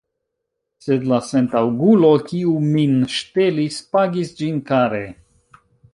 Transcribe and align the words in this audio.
Sed 0.85 1.03
la 1.11 1.19
sentaŭgulo, 1.27 2.09
kiu 2.31 2.55
min 2.71 2.95
ŝtelis, 3.17 3.77
pagis 3.95 4.33
ĝin 4.41 4.59
kare. 4.71 5.07